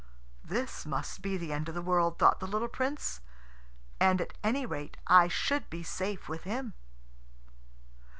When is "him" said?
6.43-6.73